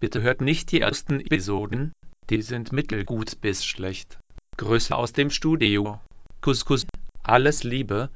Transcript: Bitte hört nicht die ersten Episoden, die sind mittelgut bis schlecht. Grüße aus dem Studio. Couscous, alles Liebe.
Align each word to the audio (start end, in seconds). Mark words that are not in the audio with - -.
Bitte 0.00 0.22
hört 0.22 0.40
nicht 0.40 0.70
die 0.70 0.80
ersten 0.80 1.18
Episoden, 1.18 1.92
die 2.30 2.42
sind 2.42 2.70
mittelgut 2.70 3.40
bis 3.40 3.64
schlecht. 3.64 4.18
Grüße 4.56 4.94
aus 4.94 5.12
dem 5.12 5.30
Studio. 5.30 6.00
Couscous, 6.40 6.86
alles 7.24 7.64
Liebe. 7.64 8.08